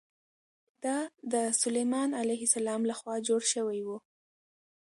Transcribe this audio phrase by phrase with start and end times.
[0.83, 0.97] دا
[1.33, 3.89] د سلیمان علیه السلام له خوا جوړ شوی و.